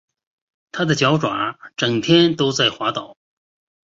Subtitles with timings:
[0.71, 3.15] 他的脚爪整天都在滑倒